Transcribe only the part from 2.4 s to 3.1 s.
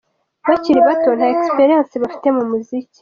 muziki.